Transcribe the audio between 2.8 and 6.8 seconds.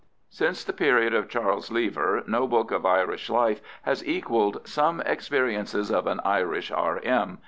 Irish life has equalled 'Some Experiences of an Irish